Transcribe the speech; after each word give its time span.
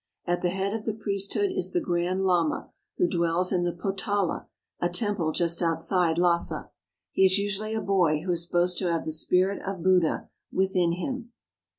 At 0.25 0.41
the 0.41 0.49
head 0.49 0.73
of 0.73 0.85
the 0.85 0.95
priesthood 0.95 1.51
is 1.51 1.73
the 1.73 1.79
Grand 1.79 2.25
Lama, 2.25 2.71
who 2.97 3.07
dwells 3.07 3.51
in 3.51 3.61
the 3.65 3.71
Potala, 3.71 4.47
a 4.79 4.89
temple 4.89 5.31
just 5.31 5.61
outside 5.61 6.17
Lassa. 6.17 6.71
He 7.11 7.23
is 7.23 7.37
usually 7.37 7.75
a 7.75 7.81
boy 7.81 8.21
who 8.23 8.31
is 8.31 8.43
supposed 8.43 8.79
to 8.79 8.91
have 8.91 9.05
the 9.05 9.11
spirit 9.11 9.61
of 9.61 9.83
Buddha 9.83 10.29
within 10.51 10.93
him. 10.93 11.33